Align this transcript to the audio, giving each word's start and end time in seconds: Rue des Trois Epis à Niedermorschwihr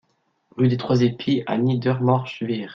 Rue 0.57 0.67
des 0.67 0.77
Trois 0.77 1.03
Epis 1.03 1.43
à 1.45 1.59
Niedermorschwihr 1.59 2.69